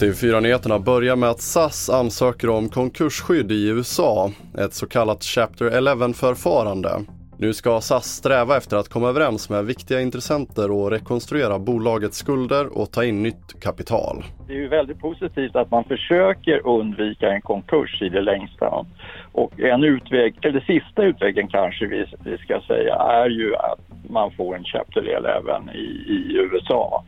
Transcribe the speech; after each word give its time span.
TV4-nyheterna 0.00 0.78
börjar 0.78 1.16
med 1.16 1.28
att 1.28 1.40
SAS 1.40 1.90
ansöker 1.90 2.50
om 2.50 2.68
konkursskydd 2.68 3.52
i 3.52 3.68
USA, 3.68 4.30
ett 4.58 4.74
så 4.74 4.86
kallat 4.86 5.22
Chapter 5.22 5.70
11-förfarande. 5.70 6.90
Nu 7.38 7.52
ska 7.52 7.80
SAS 7.80 8.04
sträva 8.04 8.56
efter 8.56 8.76
att 8.76 8.88
komma 8.88 9.08
överens 9.08 9.50
med 9.50 9.64
viktiga 9.64 10.00
intressenter 10.00 10.70
och 10.70 10.90
rekonstruera 10.90 11.58
bolagets 11.58 12.18
skulder 12.18 12.78
och 12.78 12.92
ta 12.92 13.04
in 13.04 13.22
nytt 13.22 13.60
kapital. 13.62 14.24
Det 14.46 14.52
är 14.52 14.56
ju 14.56 14.68
väldigt 14.68 15.00
positivt 15.00 15.56
att 15.56 15.70
man 15.70 15.84
försöker 15.84 16.66
undvika 16.66 17.32
en 17.32 17.42
konkurs 17.42 18.02
i 18.02 18.08
det 18.08 18.20
längsta. 18.20 18.86
Och 19.32 19.60
en 19.60 19.84
utväg, 19.84 20.38
eller 20.42 20.60
sista 20.60 21.02
utvägen 21.02 21.48
kanske 21.48 21.86
vi, 21.86 22.06
vi 22.24 22.38
ska 22.38 22.60
säga, 22.60 22.94
är 22.94 23.28
ju 23.28 23.56
att 23.56 23.89
man 24.08 24.30
får 24.30 24.56
en 24.56 24.64
Chapter 24.64 25.02
11 25.02 25.62
i, 25.74 25.78
i 26.12 26.36
USA. 26.36 27.04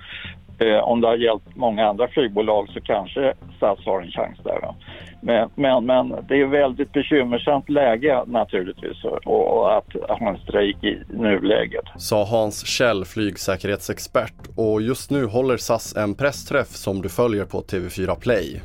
Eh, 0.58 0.78
om 0.78 1.00
det 1.00 1.06
har 1.06 1.16
gällt 1.16 1.56
många 1.56 1.88
andra 1.88 2.08
flygbolag 2.08 2.68
så 2.68 2.80
kanske 2.80 3.34
SAS 3.60 3.78
har 3.84 4.00
en 4.00 4.10
chans 4.10 4.38
där. 4.44 4.74
Men, 5.20 5.50
men, 5.54 5.86
men, 5.86 6.08
det 6.28 6.40
är 6.40 6.46
väldigt 6.46 6.92
bekymmersamt 6.92 7.68
läge 7.68 8.24
naturligtvis 8.26 9.04
och, 9.04 9.26
och 9.26 9.76
att 9.76 10.18
ha 10.18 10.28
en 10.28 10.38
strejk 10.38 10.84
i 10.84 11.02
nuläget. 11.08 11.84
Sa 11.96 12.24
Hans 12.24 12.66
Kjell, 12.66 13.04
flygsäkerhetsexpert. 13.04 14.34
Och 14.56 14.82
just 14.82 15.10
nu 15.10 15.26
håller 15.26 15.56
SAS 15.56 15.96
en 15.96 16.14
pressträff 16.14 16.68
som 16.68 17.02
du 17.02 17.08
följer 17.08 17.44
på 17.44 17.60
TV4 17.60 18.20
Play. 18.20 18.62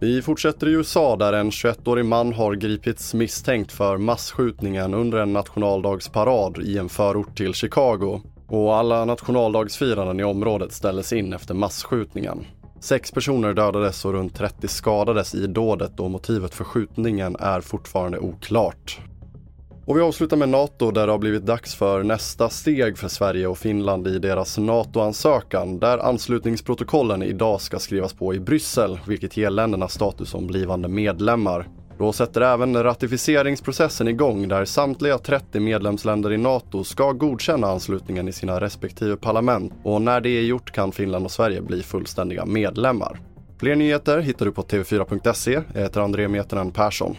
Vi 0.00 0.22
fortsätter 0.22 0.68
i 0.68 0.70
USA 0.70 1.16
där 1.16 1.32
en 1.32 1.50
21-årig 1.50 2.04
man 2.04 2.32
har 2.32 2.54
gripits 2.54 3.14
misstänkt 3.14 3.72
för 3.72 3.96
massskjutningen 3.96 4.94
under 4.94 5.18
en 5.18 5.32
nationaldagsparad 5.32 6.58
i 6.58 6.78
en 6.78 6.88
förort 6.88 7.36
till 7.36 7.54
Chicago. 7.54 8.20
Och 8.48 8.76
alla 8.76 9.04
nationaldagsfiranden 9.04 10.20
i 10.20 10.24
området 10.24 10.72
ställdes 10.72 11.12
in 11.12 11.32
efter 11.32 11.54
massskjutningen. 11.54 12.46
Sex 12.80 13.12
personer 13.12 13.54
dödades 13.54 14.04
och 14.04 14.12
runt 14.12 14.34
30 14.34 14.68
skadades 14.68 15.34
i 15.34 15.46
dådet 15.46 16.00
och 16.00 16.10
motivet 16.10 16.54
för 16.54 16.64
skjutningen 16.64 17.36
är 17.40 17.60
fortfarande 17.60 18.18
oklart. 18.18 19.00
Och 19.86 19.96
vi 19.96 20.00
avslutar 20.00 20.36
med 20.36 20.48
NATO 20.48 20.90
där 20.90 21.06
det 21.06 21.12
har 21.12 21.18
blivit 21.18 21.46
dags 21.46 21.74
för 21.74 22.02
nästa 22.02 22.48
steg 22.48 22.98
för 22.98 23.08
Sverige 23.08 23.46
och 23.46 23.58
Finland 23.58 24.08
i 24.08 24.18
deras 24.18 24.58
NATO-ansökan 24.58 25.78
där 25.78 25.98
anslutningsprotokollen 25.98 27.22
idag 27.22 27.60
ska 27.60 27.78
skrivas 27.78 28.12
på 28.12 28.34
i 28.34 28.40
Bryssel 28.40 29.00
vilket 29.06 29.36
ger 29.36 29.50
länderna 29.50 29.88
status 29.88 30.30
som 30.30 30.46
blivande 30.46 30.88
medlemmar. 30.88 31.68
Då 31.98 32.12
sätter 32.12 32.40
även 32.40 32.82
ratificeringsprocessen 32.82 34.08
igång 34.08 34.48
där 34.48 34.64
samtliga 34.64 35.18
30 35.18 35.60
medlemsländer 35.60 36.32
i 36.32 36.36
NATO 36.36 36.84
ska 36.84 37.12
godkänna 37.12 37.66
anslutningen 37.66 38.28
i 38.28 38.32
sina 38.32 38.60
respektive 38.60 39.16
parlament 39.16 39.72
och 39.82 40.02
när 40.02 40.20
det 40.20 40.30
är 40.30 40.42
gjort 40.42 40.70
kan 40.70 40.92
Finland 40.92 41.24
och 41.24 41.32
Sverige 41.32 41.60
bli 41.60 41.82
fullständiga 41.82 42.46
medlemmar. 42.46 43.20
Fler 43.58 43.76
nyheter 43.76 44.18
hittar 44.18 44.46
du 44.46 44.52
på 44.52 44.62
tv4.se. 44.62 45.60
Jag 45.74 45.82
heter 45.82 46.00
André 46.00 46.28
Metenen 46.28 46.70
Persson. 46.70 47.16